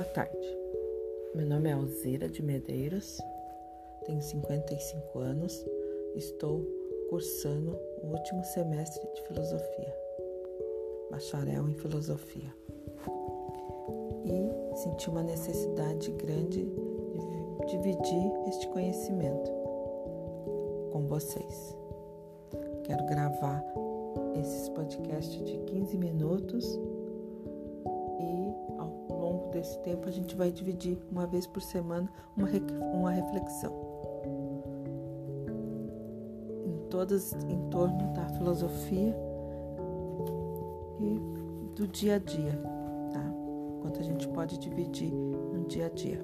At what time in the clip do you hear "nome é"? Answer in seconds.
1.46-1.72